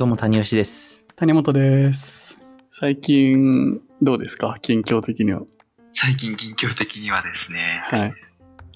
[0.00, 1.04] どうも谷吉です。
[1.16, 2.38] 谷本です。
[2.70, 4.56] 最近、どうですか？
[4.62, 5.42] 近況的には。
[5.90, 8.14] 最近近況的にはですね、はい。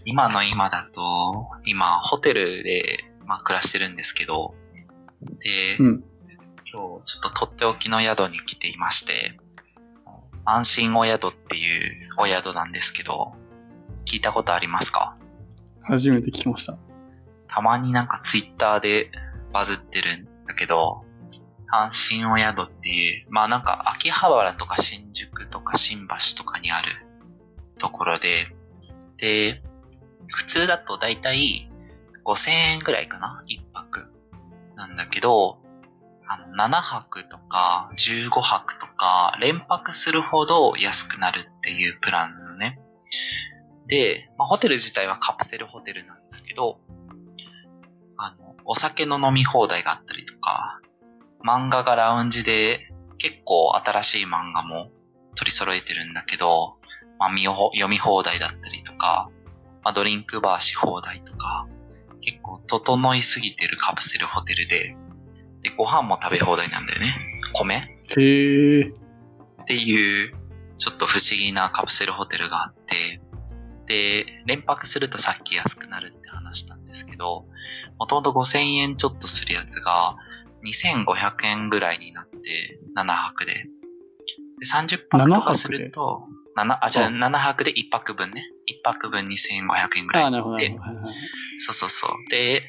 [0.05, 4.55] 今の今だと、今ホテルで、まあ、暮らしてるんですけど、
[5.23, 6.05] で、うん。
[6.27, 9.39] 今日ちょっととっておきの宿に来ていまして、
[10.45, 13.33] 安心お宿っていうお宿なんですけど、
[14.05, 15.17] 聞いたことありますか？
[15.85, 16.77] 初めて聞きました。
[17.49, 19.11] たまになんかツイッターで
[19.55, 21.03] バズってるんだけど、
[21.83, 27.07] 安心お宿っていう、まあなんか秋葉原とか新宿とか新橋とかにある
[27.79, 28.49] ところで、
[29.19, 29.63] で、
[30.29, 31.71] 普通だとだいたい
[32.25, 34.11] 5000円ぐらいかな一泊。
[34.77, 35.59] なんだけど、
[36.27, 42.81] あの、7泊とか15泊とか連泊するほど安くなるっていうプランなのね。
[43.87, 46.81] で、まあ、ホテル自体はカプセルホテルなんだけど、
[48.17, 50.81] あの、お酒の飲み放題があったりとか、
[51.45, 54.91] 漫画がラウンジで結構新しい漫画も
[55.37, 56.77] 取り揃えてるんだけど、
[57.19, 59.31] まあ、見よ読み放題だったりとか、
[59.83, 61.67] まあ、ドリンクバーし放題とか、
[62.23, 64.97] 結構整いすぎてるカプセルホテルで、
[65.63, 67.07] で、ご飯も食べ放題なんだよね。
[67.59, 67.75] 米？
[68.17, 68.83] へえ。
[68.85, 70.35] っていう、
[70.77, 73.21] ちょっと不思議なカプセルホテルがあって、
[73.87, 77.47] で、連泊するとさっき安くなるって話したんですけど、
[77.99, 80.17] もともと5000円ちょっとするやつが、
[80.65, 83.53] 2500円ぐらいになって、7泊で。
[83.55, 83.69] で、
[84.73, 86.25] 30泊とかすると、
[86.57, 88.51] 7あ、じゃあうん7泊で1泊分ね。
[88.69, 90.59] 1泊分2500円ぐらいああ、なるほど、
[91.59, 92.11] そうそうそう。
[92.31, 92.63] で、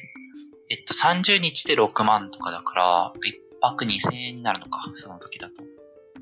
[0.68, 5.62] えっと、30日で6万とかだから、1泊2000円になるのか、その時だと。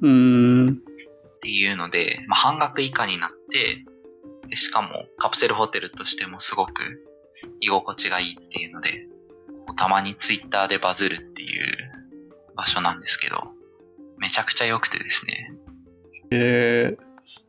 [0.03, 0.71] うーん。
[0.71, 3.85] っていうので、まあ、半額以下になって、
[4.49, 7.03] でしかもカプセルホテルとしてもすごく
[7.61, 9.07] 居心地がいいっていうので、
[9.77, 11.77] たまにツイッターでバズるっていう
[12.57, 13.53] 場所なんですけど、
[14.19, 15.53] めちゃくちゃ良くてですね。
[16.31, 16.99] えー、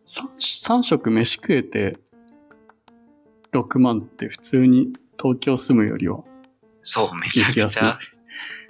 [0.08, 1.98] 3, 食飯食えて
[3.54, 6.24] 6万って普通に東京住むよりは
[6.82, 7.98] そう、めちゃくちゃ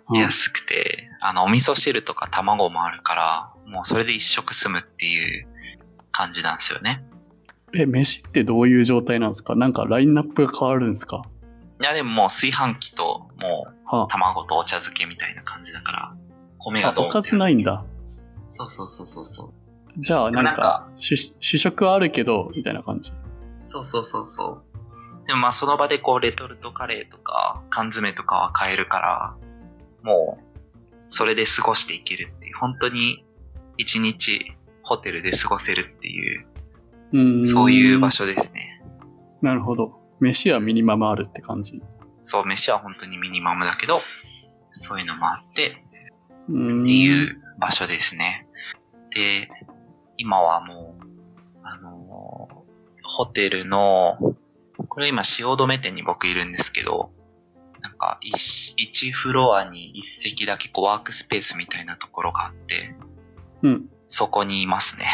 [0.09, 5.47] うん安くて、あの、お味噌汁とか卵もあるから、もうそれで一食済むっていう
[6.12, 7.03] 感じなんですよね。
[7.74, 9.56] え、飯ってどういう状態なんですか？
[9.56, 11.24] なんかラインナップが変わるんですか？
[11.81, 16.16] いや、でももう炊飯器と、もうは卵とお茶漬けみたいな感じだから、
[16.58, 17.84] 米あ、がどうおかずないんだ。
[18.47, 19.53] そうそうそうそうそう。
[19.97, 23.12] じゃあなんかか主主食はあるけどみたいな感じ。
[23.63, 24.62] そうそうそうそ
[25.24, 25.28] う。
[25.28, 29.36] でもまあその場でこうレトルトカレーとか缶詰とかは買えるから、
[30.03, 30.44] もう
[31.07, 33.25] それで過ごしていけるっていう、本当に
[33.78, 34.53] 一日
[34.84, 36.46] ホテルで過ごせるっていう、
[37.40, 38.12] うそういう場。
[38.12, 38.81] 所ですね。
[39.42, 40.00] なるほど。
[40.20, 41.81] 飯はミニマムあるって感じ。
[42.22, 44.02] そう、飯は本当にミニマムだけど、
[44.72, 45.72] そういうのもあってっ
[46.48, 48.48] ていう場所ですね。
[49.14, 49.50] で、
[50.18, 51.04] 今はもう、
[51.64, 52.66] あのー
[53.06, 54.18] ホテルの、
[54.90, 57.12] これ今汐留店に僕いるんですけど、
[57.81, 62.96] なんか一一フロアに一席だけこうワークスペースみたいなところがあって、
[63.62, 63.90] うん。
[64.08, 65.06] そこにいますね。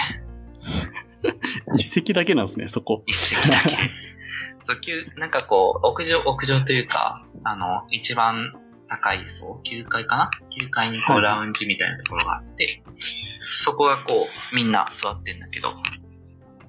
[1.75, 3.03] 一席だけなんですね、そこ。
[3.06, 3.78] 一席だけ。
[4.59, 8.53] そう、きなんかこう、屋上、屋上というか、あの、一番
[8.87, 15.69] 高い層、9階かな ?9 階にこはいうラウンジみたいなところがあって、そこがこう、みんな座ってんだけど、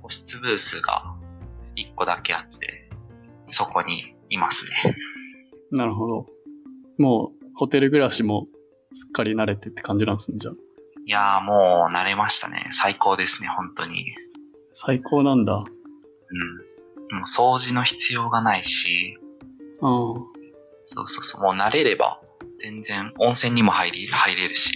[0.02, 1.14] 個室ブースが
[1.76, 2.90] 1個だけあって、
[3.46, 4.96] そこにいますね。
[5.70, 6.26] なるほど。
[6.98, 7.24] もう、
[7.54, 8.46] ホテル暮らしも
[8.92, 10.54] すっかり慣れてって感じなんですね、じゃあ。
[11.04, 12.68] いやーもう慣れましたね。
[12.70, 14.14] 最高ですね、本当に。
[14.72, 15.54] 最高なんだ。
[15.54, 15.64] うん。
[17.20, 19.18] 掃除の必要がないし、
[19.80, 20.32] うん。
[20.84, 22.20] そうそうそう、もう慣れれば、
[22.58, 24.72] 全然温泉にも入り、入れるし、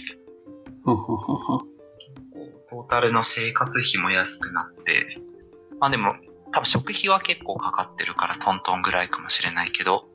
[2.69, 5.07] トータルの生活費も安くなって、
[5.79, 6.15] まあでも、
[6.51, 10.05] 多分食費は結構かかってるからトントンぐらいかもしれないけど、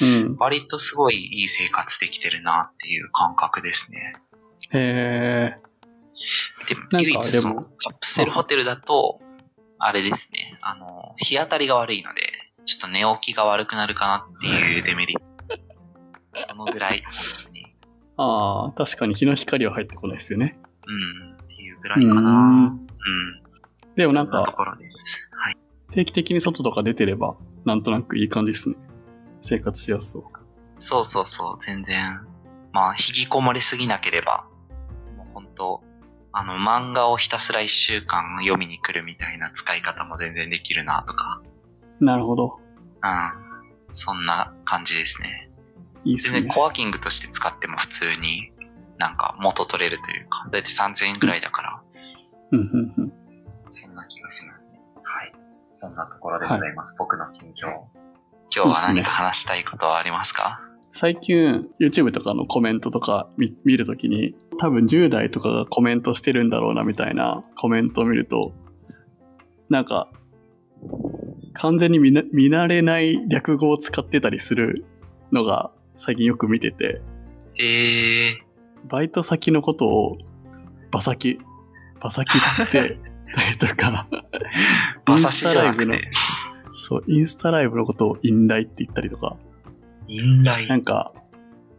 [0.00, 0.36] うん。
[0.38, 4.14] 割とすごいいい生活できてるなっていう感覚ですね。
[4.72, 5.70] へえ。
[6.68, 9.20] でも唯一そのカプセルホテルだと、
[9.80, 12.20] あれですね、あの、日当たりが悪いので、
[12.66, 15.24] ちょっと寝起きが悪くなるかなっていうデメリット。
[16.36, 17.12] そのぐらい、本
[17.44, 17.74] 当に。
[18.18, 20.58] ああ、確かに日の光は入ってこないですよね。
[20.86, 22.20] うん、っていうぐらいかな。
[22.20, 22.80] ううんん。
[23.96, 25.30] でもなんか、そんなところです。
[25.32, 25.56] はい。
[25.92, 28.76] 定期的に外とか出てれば、なんとなくいい感じですね。
[29.40, 30.22] 生活しやすそう。
[30.78, 32.20] そうそうそう、全然。
[32.72, 34.44] まあ、引きこもりすぎなければ、
[35.16, 35.82] もう本当
[36.32, 41.42] あの、漫画をひたすら一週間読みに来るみたいな使い方も全然できるなとか、
[42.00, 42.58] なるほど。
[43.02, 43.90] うん。
[43.90, 45.50] そんな感じですね。
[46.04, 46.50] いいっすね全然。
[46.50, 48.52] コワーキングとして使っても普通に
[48.98, 51.82] なんか元取れるというか、だいたい3000円くらいだから、
[52.52, 53.12] うんうんうん。
[53.70, 54.80] そんな気がしますね。
[55.02, 55.32] はい。
[55.70, 56.96] そんなところでございます。
[56.98, 57.68] 僕の近況。
[58.54, 60.60] 今日は何か話したいことはありますか？
[60.92, 68.52] 最近 YouTube とかのコメントとか見見るときに多分10代とかがコメントしてるんだろうなみたいなコメントを見ると
[69.70, 70.10] なんか
[71.54, 74.84] 完全に見な見慣れない略語を使ってたりする
[75.32, 77.00] のが最近よく見てて。
[77.58, 80.16] えー、バイト先のことを
[80.90, 81.38] バサキ。
[82.00, 82.98] バサキって
[83.34, 84.08] たりとか。
[85.06, 86.10] 馬刺しじゃなくインスタライブのて、
[86.72, 89.36] そうインスタライブのことをインライって言ったりとか。
[90.08, 90.66] インライ。
[90.68, 91.12] なんか、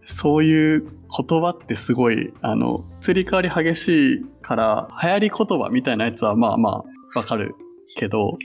[0.03, 6.83] そういう言葉ってすごい、あの、移り変わり激しいから、流行り言葉みたいなやつはまあま
[7.15, 7.56] あわかる
[7.95, 8.38] けど、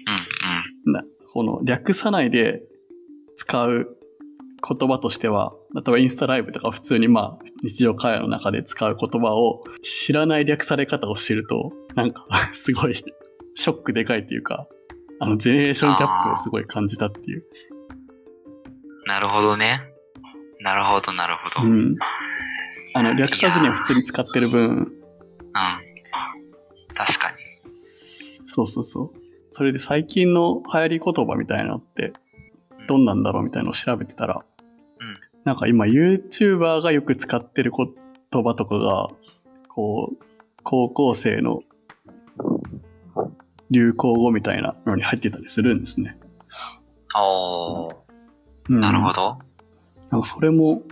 [0.86, 0.92] うんうん。
[0.92, 2.62] なこの略さないで
[3.36, 3.96] 使う
[4.66, 12.94] 言葉としては、例えばインスタライブとか普通にまあ日常会話の中で使う言葉を知らない略され方をしてると、なんか すごい
[13.54, 14.66] ショックでかいっていうか、
[15.20, 17.44] あのジェネレーションギャップをすごい感じたっていう。
[19.06, 19.95] なるほどね。
[20.66, 21.68] なるほど、なるほど。
[21.68, 21.72] うん。
[21.72, 21.96] うん。
[22.94, 24.92] あの、略さずには普通に使ってる分、
[26.92, 27.36] 確かに。
[27.68, 29.10] そうそうそう。
[29.50, 32.14] それで最近の流行り言葉みたいなのって
[32.88, 34.44] どんなんだろうみたいなのを調べてたら、
[35.00, 39.10] うんなんか今 YouTuber がよく使ってる言葉とかが、
[39.68, 40.24] こう、
[40.64, 41.60] 高校生の
[43.70, 46.18] 流行語みたいなのに入ってたりするんですね。
[47.16, 47.94] おー、
[48.70, 49.38] うんなるほど。
[50.10, 50.82] なんかそれも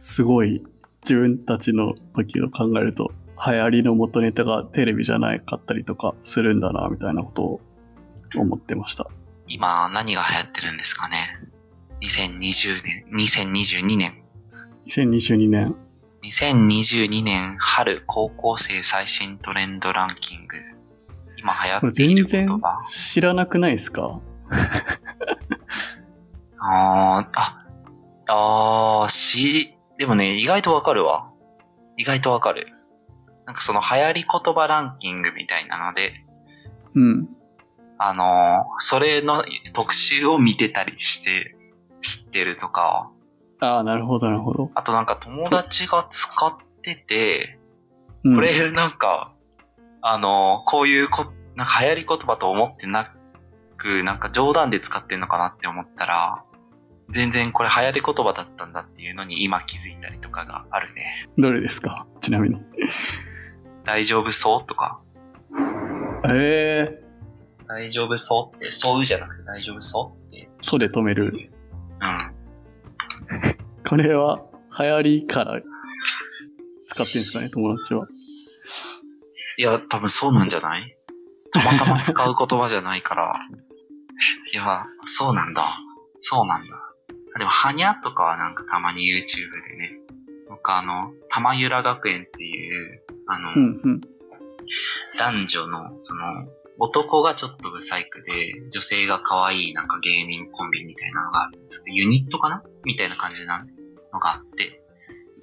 [0.00, 0.62] すごい
[1.02, 3.12] 自分たちの時を考えると
[3.44, 7.60] 流行りの元ネタがテレビじゃないかったりとかするんだなみたいなことを
[8.36, 9.06] 思ってました。
[9.48, 11.16] 今、何が流行ってるんですかね
[12.02, 14.22] ？2020年、2022年。
[14.86, 15.74] 2022年。
[16.22, 20.56] 2022年春高校生最新トレンドランキング。
[21.38, 22.78] 今流行っている全然言葉。
[22.88, 24.20] 知らなくないですか？
[26.62, 27.59] あー、
[28.32, 31.30] あ、あー、し、でもね、意外とわかるわ。
[31.96, 32.68] 意外とわかる。
[33.46, 36.12] なんかその流行り言葉ランキングみたいなので、
[36.94, 37.28] うん。
[37.98, 39.44] あのーそれの
[39.74, 41.54] 特集を見てたりして、
[42.00, 43.10] 知ってるとか、
[43.60, 44.70] ああ、なるほど、なるほど。
[44.74, 47.58] あとなんか友達が使ってて、
[48.24, 49.34] うん、これなんか、
[50.00, 51.26] あのーこういうこ、
[51.56, 53.12] なんか流行り言葉と思ってな
[53.76, 56.44] く、なんか冗談で使ってんのかなって思ったら、
[57.12, 61.28] 全然これ流行り言葉だったんだっていうのに今気づいたりとかがあるね。
[61.38, 62.06] どれですか？
[62.20, 62.60] ちなみに。
[63.84, 64.66] 大丈夫そう？
[64.66, 65.00] とか、
[66.28, 67.04] ええ
[67.66, 68.56] 大丈夫そう？
[68.56, 70.28] って、そうじゃなくて大丈夫そう？
[70.28, 70.48] って。
[70.48, 71.50] ー、それ止める。
[72.00, 72.18] うん。
[73.88, 74.40] これは
[74.78, 75.60] 流行りから
[76.86, 78.06] 使ってんですかね友達は。
[79.56, 80.96] いや、多分そうなんじゃない？
[81.52, 83.34] たまたま使う言葉じゃないから。
[84.52, 85.78] いや、そうなんだ。
[86.20, 86.76] そうなんだ。
[87.38, 89.92] でも、はにゃとかはなんかたまに YouTube でね。
[90.48, 94.00] 僕あの、玉ゆら学園っていう、あの、うんうん。
[95.18, 96.22] 男女の、その、
[96.78, 102.62] 男がちょっとブサイクで、女性が可愛いなんか芸人コンビみたいなのがあるんですけど、ユニットかな？
[102.84, 103.64] みたいな感じな
[104.12, 104.82] のがあって、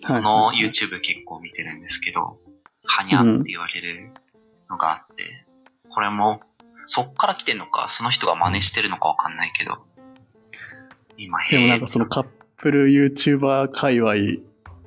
[0.03, 2.39] その YouTube 結構見てるんですけど、
[2.85, 4.11] はにゃって言われる
[4.69, 5.45] のがあって、
[5.89, 6.41] これも、
[6.85, 9.85] そっから来てんのか、その人が真似してるのかわかんないけど、
[11.17, 12.25] 今、でもなんかそのカッ
[12.57, 14.13] プル YouTuber 界隈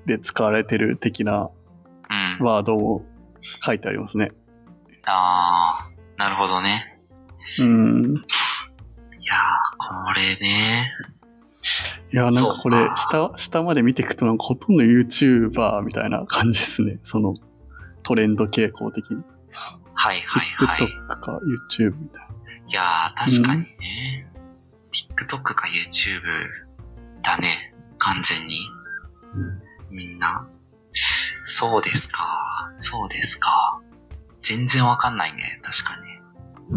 [0.07, 1.51] で使われてる的な
[2.11, 2.45] うん。
[2.45, 3.05] ワードも
[3.65, 4.33] 書いてありますね。
[5.07, 6.99] あー、なるほどね。
[7.61, 8.15] うん。
[8.17, 10.93] いやー、これね。
[12.13, 16.99] いや、なんかこれ下、下まで見ていくとなんかほとんど YouTuber みたいな感じですね。
[17.05, 17.35] その
[18.03, 19.23] トレンド傾向的に。
[19.95, 20.81] はいはいはい。
[20.81, 22.31] TikTok か YouTube みたいな。
[22.67, 24.30] いやー、確かにね。
[24.93, 26.21] TikTok か YouTube
[27.23, 27.75] だね。
[27.99, 28.69] 完全に。
[29.91, 30.49] みんな。
[31.45, 32.73] そうですか。
[32.75, 33.81] そうですか。
[34.41, 35.61] 全然わかんないね。
[35.63, 35.97] 確か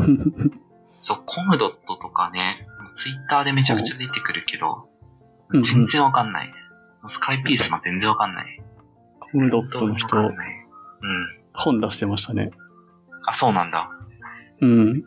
[0.05, 0.51] に。
[0.99, 4.87] そう、コムドットとかね、Twitter でめちゃくちゃ出てくるけど
[5.53, 6.53] うん、全然わかんない。
[7.05, 8.61] スカイピースも全然わかんない。
[9.19, 10.17] コムドットの人。
[10.17, 10.33] うん。
[11.53, 12.51] 本出してましたね。
[13.25, 13.89] あ、そうなんだ。
[14.61, 15.03] うん。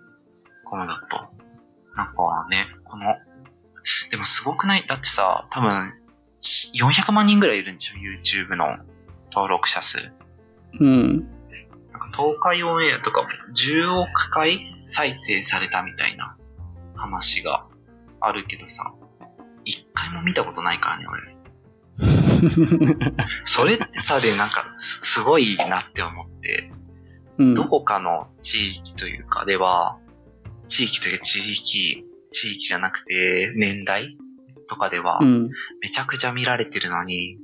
[0.65, 1.27] コムドット。
[1.97, 3.17] なんかね、この、
[4.11, 4.87] でもすごくない？
[4.87, 5.95] だってさ、多分、
[6.75, 8.77] 400万人ぐらいいるんでしょ ?YouTube の
[9.33, 10.13] 登録者数。
[10.81, 11.21] うん。
[11.93, 16.37] なんか東海オンエアとかも10億回再生されたみたいな
[16.95, 17.67] 話が
[18.21, 18.93] あるけどさ、
[19.65, 21.37] 一回も見たことないからね、俺。
[23.45, 26.71] それってさ、で、なんか、すすごいなって思って、
[27.39, 27.55] うん。
[27.55, 29.99] どこかの地域というかでは、
[30.67, 32.05] 地域というか地域、
[32.37, 34.19] 地域じゃなくて、年代
[34.69, 35.49] とかではう、ん。
[35.81, 37.39] めちゃくちゃ見られてるのに、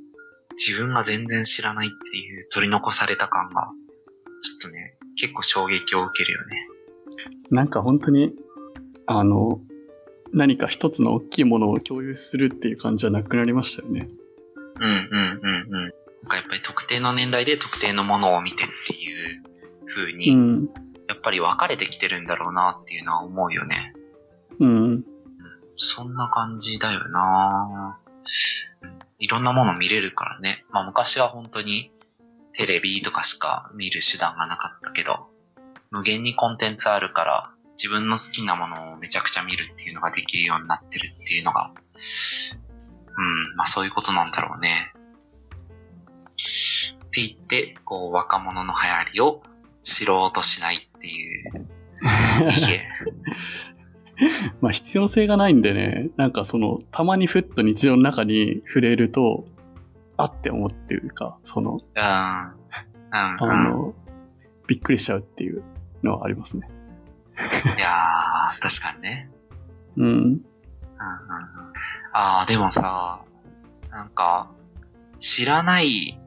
[0.58, 3.70] 自分が全然知らないっていう取り残された感が、
[4.42, 6.66] ちょっとね、結構衝撃を受けるよね。
[7.50, 8.34] なんか本当に、
[9.06, 9.60] あの、
[10.32, 14.08] 何か一つの大きいものを共有するっていう感じじゃなくなりましたよね。
[14.80, 15.82] うんうんうんうん。
[15.84, 15.92] なん
[16.28, 19.42] かやっぱり特定の年代で特定のものを見てっていう
[19.86, 20.68] 風に、うん。
[21.08, 23.94] やっぱり分かれてきてるんだろうなっていうのは思うよね。
[24.58, 25.04] うん。
[25.74, 27.98] そんな感じだよな
[29.18, 30.64] いろんなもの見れるからね。
[30.70, 31.90] まあ昔は本当に
[32.52, 35.28] テレビとかしか見る手段がなかったけど、
[35.90, 44.92] 無限にコンテンツあるから自分の好きなものをめちゃくちゃ見るっていうのができるようになってるっていうのが、うん、まあそういうことなんだろうね。
[47.06, 49.42] って言って、こう若者の流行りを
[49.82, 51.68] 知ろうとしないっていう、
[52.48, 52.88] いえ。
[54.60, 59.44] まあ必要性がないんでね、なんかその、たまにふっと日常の中に触れると、
[60.16, 61.78] あって思ってるか、その。
[61.96, 62.52] あ
[63.12, 63.64] うん。
[63.64, 63.94] の、
[64.66, 65.62] びっくりしちゃうっていう
[66.02, 66.68] のはありますね。
[67.76, 69.30] いやー、確かにね。
[69.96, 70.04] うん。
[70.04, 70.42] うんうんうん。
[72.12, 73.22] あー、でもさ、
[73.90, 74.50] なんか、
[75.18, 76.20] 知らない、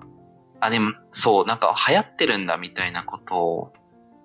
[0.59, 3.73] あ、でも、そう、なんか流行ってるんだみたいなことを、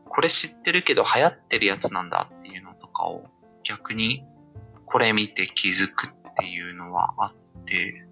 [0.08, 3.26] これ知ってるけど流行ってるやつなんだっていうのとかを、
[3.64, 4.24] 逆に、
[4.86, 8.06] これ見て気づくっていうのはあって、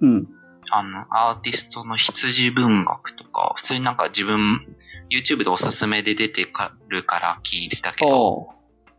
[0.00, 0.28] うん。
[0.70, 4.66] あの、アーティストの羊文学とか、普通になんか自分、
[5.10, 8.48] YouTube でおすすめで出てかるから聞いてたけど、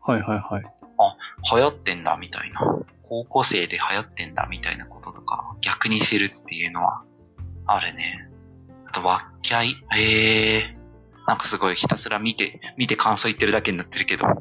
[0.01, 0.63] はいはいはい。
[1.53, 2.61] 流行ってんだみたいな。
[3.03, 7.03] 高校生で流行ってんだみたいなこととか、逆に知るっていうのは、
[7.65, 8.29] あるね。
[8.87, 9.75] あと、わっきゃい。
[9.95, 10.78] へえ。
[11.29, 14.25] なんかすごいひたすら見て、見て感想言ってるだけになってるけど。
[14.25, 14.35] わ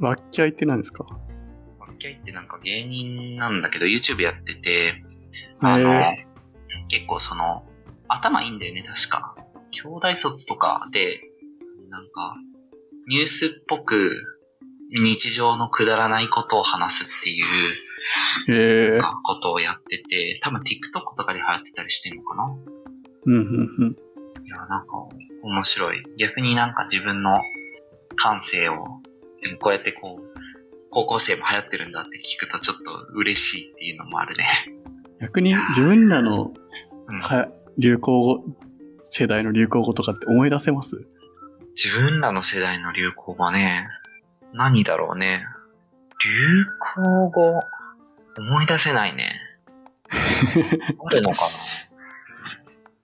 [0.00, 1.04] ワッキャイって何ですか？
[1.04, 5.04] っきゃいってなんか芸人なんだけど、YouTube やってて、
[5.60, 6.26] あの、へ
[6.88, 7.64] 結構その、
[8.08, 9.36] 頭いいんだよね、確か。
[9.70, 11.20] 兄弟卒とかで、
[11.88, 12.34] なんか、
[13.06, 14.10] ニュースっぽく、
[14.90, 19.00] 日常のくだらないことを話すっていう。
[19.22, 22.44] ことをやってて、多分 TikTok とかで流行ってたりしてんのかな
[23.26, 23.40] うんうん
[23.78, 23.96] うん。
[24.62, 24.92] いや、なんか
[25.42, 26.04] 面白い。
[26.18, 27.40] 逆になんか自分の
[28.16, 28.74] 感性を、
[29.42, 30.22] でもこうやってこう、
[30.90, 32.82] 高校生も流行ってるんだって聞くとちょっと
[33.14, 34.44] 嬉しいっていうのもあるね。
[35.20, 36.52] 逆に自分らの
[37.08, 38.44] うん、は流行語、
[39.02, 41.04] 世代の流行語とかって思い出せます？
[41.74, 43.88] 自分らの世代の流行語ね、
[44.52, 45.44] 何だろうね。
[46.24, 46.64] 流
[46.94, 47.62] 行語、
[48.38, 49.40] 思い出せないね。
[50.12, 51.48] あるのかな？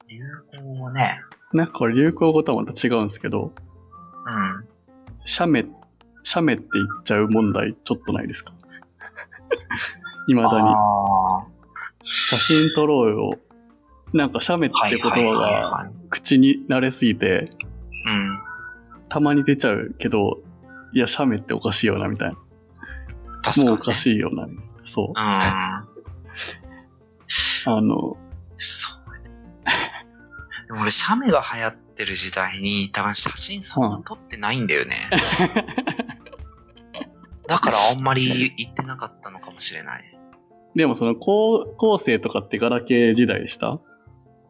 [0.09, 0.21] 流
[0.63, 1.21] 行語ね。
[1.53, 3.53] なんかこれ流行語とはまた違うんですけど、
[4.27, 4.69] うん。
[5.25, 5.67] 写メ、
[6.23, 8.53] 写メって言っちゃう問題ちょっとないですか？
[10.29, 10.69] 未だに。
[10.69, 11.47] あ
[12.03, 13.39] 写真撮ろうよ。
[14.13, 14.89] なんか写メっあ。
[14.89, 15.39] て言葉が
[15.77, 17.51] はい口に慣れすぎて、
[18.07, 18.39] うん。
[19.11, 20.39] たまに出ちゃうけど、
[20.93, 22.37] いや、写メっておかしいよな、みたいな。
[23.43, 23.71] 確かに、ね。
[23.71, 24.49] もうおかしいよな、
[24.85, 25.09] そう。
[25.09, 25.15] うん。
[25.17, 25.85] あ
[27.67, 28.17] の、
[28.57, 28.98] そう
[30.91, 34.97] 写メが流行ってる時代に、多分写真そんな撮ってないんだよね。
[37.47, 40.19] だからあんまり言ってなかったのかもしれない。
[40.75, 43.79] でもその高校生とかってガラケー時代でした？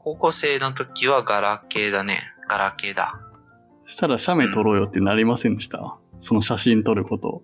[0.02, 2.18] 高校生の時はガラケーだね。
[2.48, 3.20] ガラケーだ。
[3.86, 7.42] したら写メ撮ろうよってなりませんでした、その写真撮ること。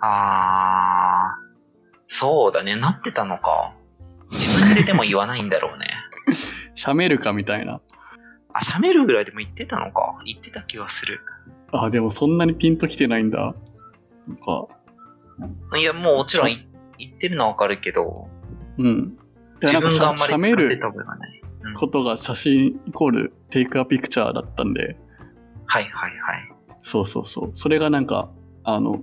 [0.00, 1.44] あー。
[2.06, 2.76] そうだね。
[2.76, 3.72] なってたのか。
[4.30, 5.86] 自分ででも言わないんだろうね。
[6.74, 7.80] 写メるかみたいな。
[8.54, 10.18] あ、写メるぐらいでも言ってたのか。
[10.24, 11.20] 言ってた気がする。
[11.72, 13.54] あ、でもそんなにピンときてないんだ。
[14.26, 14.68] なんか、
[15.78, 16.54] いや、もうもちろんい
[16.98, 18.28] 言ってるのはわかるけど、
[18.78, 19.18] うん。
[19.60, 21.40] 自分があんまり使ってた覚えがない。
[21.40, 24.98] うんことが写真イコールテイクアピクチャーだったんで、
[25.64, 26.50] はいはいはい。
[26.82, 27.50] そうそうそう。
[27.54, 28.30] それがなんか、
[28.64, 29.02] あの、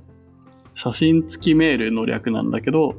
[0.76, 2.96] 写真付きメールの略なんだけど、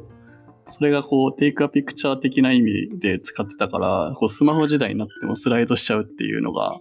[0.69, 6.73] それがこう、テイクアピクチャー的な意味で使ってたから、こうスマホ時代になってもスライドしちゃうっていうのが、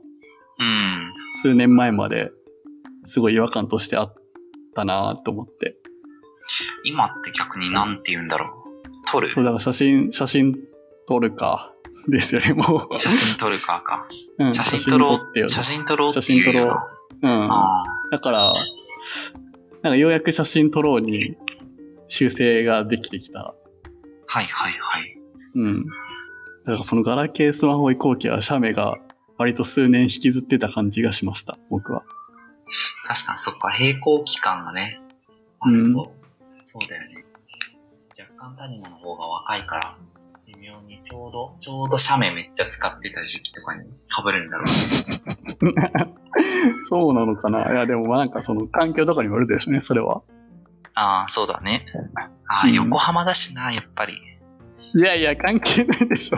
[0.59, 1.11] うん。
[1.41, 2.31] 数年前まで
[3.05, 4.13] すごい違和感としてあっ
[4.75, 5.77] たなと思って。
[6.83, 8.51] 今って逆になんて言うんだろう。
[9.07, 9.29] 撮る？
[9.29, 10.55] そう、だから写真、写真
[11.07, 11.73] 撮るか。
[12.07, 12.99] ですよね、もう。
[12.99, 14.07] 写真撮るかか。
[14.39, 15.47] うん写真撮ろって。
[15.47, 16.87] 写真撮ろうっていうよな。
[17.21, 17.51] うん。
[17.51, 18.53] あだから、
[19.83, 21.37] なんかようやく写真撮ろうに
[22.07, 23.55] 修正ができてきた。
[24.31, 25.17] ーはいはいはい。
[25.55, 25.85] うん。
[25.85, 25.91] だ
[26.73, 28.97] からそのガラケースマホ移行期は写メが
[29.37, 32.03] 割と数年引きずってた感じがしました、僕は。
[33.07, 35.01] 確かにそっか、並行期間がね、
[35.59, 36.13] あうんると、
[36.59, 37.25] そうだよね。
[38.19, 39.97] 若干谷野の方が若いから、
[40.45, 44.63] 微妙にちょうど、ちょうど写メめっちゃ使ってた時期とかに被るんだろ
[45.61, 46.13] うね。
[46.87, 50.21] そうなのかないや、でもまあなんかその環境とかにもよるでしょうね、それは。
[50.95, 51.85] ああ、そうだね。
[52.47, 54.13] ああ、うん横浜だしな、やっぱり。
[54.93, 56.37] いやいや、関係ないでしょ。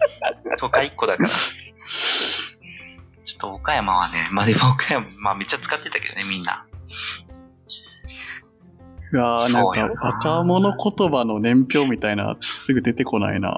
[0.58, 1.28] 都会っ子だから。
[1.28, 6.66] ちょっと岡山はね、まあでも岡山、まあめっちゃ使ってたけどね、みんな。
[9.12, 13.50] いやーなんそうやなか若者言葉の年表みたいなすぐ出てこないな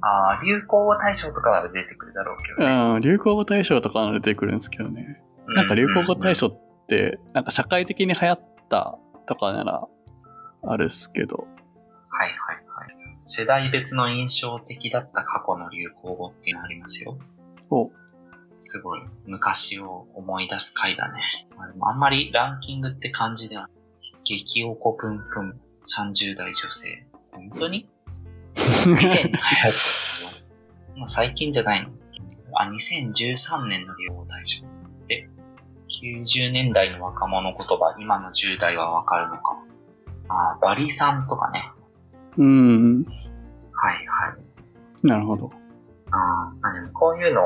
[0.00, 2.94] ああ、流行語大賞とかなら出てくるだろうけどね。
[2.94, 5.20] うん、流行語大賞とかなら出てくるんですけどね。
[5.48, 8.98] なんか流行語大賞って、なんか社会的に流行った
[9.28, 9.86] とかなら
[10.62, 11.46] あるっすけど。
[12.08, 13.18] はいはいはい。
[13.24, 17.18] 世代別の印象的だった過去の流行語っていうのありますよ。
[17.70, 17.90] お
[18.58, 19.00] すごい。
[19.26, 21.20] 昔を思い出す回だね。
[21.56, 23.68] まあでもあんまりランキングって感じでは。
[24.24, 27.06] 激おこぷんぷん30代女性。
[27.32, 27.88] 本当に？
[28.56, 29.32] 以前に流行っ
[30.92, 31.90] たまあ最近じゃないの
[32.54, 34.64] あ、2013年の流行語大賞。
[35.06, 35.28] で、
[35.88, 39.56] 90年代の若者言葉、今の10代はわかるのか。
[40.28, 41.72] あ、バリさんとかね。
[42.36, 43.04] うん、
[43.72, 45.06] はいはい。
[45.06, 45.50] なるほど。
[46.10, 47.42] あーあ、でもこういうの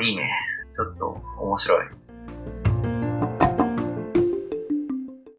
[0.00, 0.30] いいね。
[0.72, 1.86] ちょっと面白い。